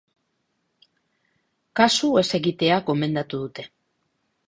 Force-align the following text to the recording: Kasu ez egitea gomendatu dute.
Kasu 1.81 2.09
ez 2.23 2.27
egitea 2.41 2.83
gomendatu 2.91 3.47
dute. 3.47 3.71